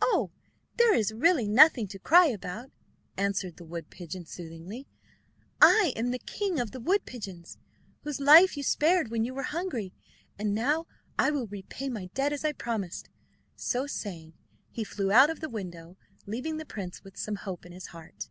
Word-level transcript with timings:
"Oh, 0.00 0.30
there 0.78 0.94
is 0.94 1.12
really 1.12 1.46
nothing 1.46 1.86
to 1.88 1.98
cry 1.98 2.28
about," 2.28 2.70
answered 3.18 3.58
the 3.58 3.64
wood 3.66 3.90
pigeon 3.90 4.24
soothingly. 4.24 4.86
"I 5.60 5.92
am 5.94 6.12
the 6.12 6.18
king 6.18 6.58
of 6.58 6.70
the 6.70 6.80
wood 6.80 7.04
pigeons, 7.04 7.58
whose 8.02 8.18
life 8.18 8.56
you 8.56 8.62
spared 8.62 9.10
when 9.10 9.22
you 9.26 9.34
were 9.34 9.42
hungry. 9.42 9.92
And 10.38 10.54
now 10.54 10.86
I 11.18 11.30
will 11.30 11.46
repay 11.48 11.90
my 11.90 12.06
debt, 12.14 12.32
as 12.32 12.42
I 12.42 12.52
promised." 12.52 13.10
So 13.54 13.86
saying 13.86 14.32
he 14.70 14.82
flew 14.82 15.12
out 15.12 15.28
of 15.28 15.40
the 15.40 15.50
window, 15.50 15.98
leaving 16.24 16.56
the 16.56 16.64
prince 16.64 17.04
with 17.04 17.18
some 17.18 17.36
hope 17.36 17.66
in 17.66 17.72
his 17.72 17.88
heart. 17.88 18.30